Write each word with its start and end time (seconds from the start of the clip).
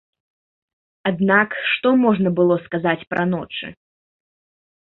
Аднак, 1.09 1.49
што 1.73 1.87
можна 2.05 2.29
было 2.39 2.57
сказаць 2.65 2.99
пра 3.15 3.23
ночы? 3.35 3.67